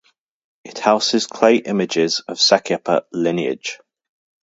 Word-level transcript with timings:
It 0.63 0.79
houses 0.79 1.27
clay 1.27 1.57
images 1.57 2.21
of 2.21 2.37
Sakyapa 2.39 3.03
lineage. 3.13 3.77